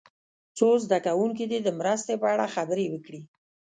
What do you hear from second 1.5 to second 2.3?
دې د مرستې په